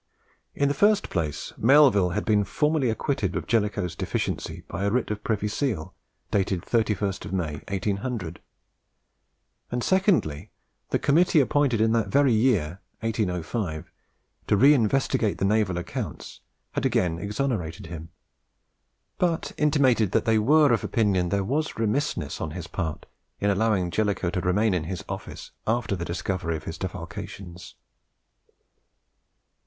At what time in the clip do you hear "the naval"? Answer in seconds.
15.37-15.77